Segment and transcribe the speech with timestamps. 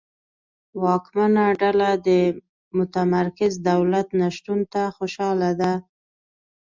[0.83, 2.09] واکمنه ډله د
[2.77, 5.73] متمرکز دولت نشتون ته خوشاله ده.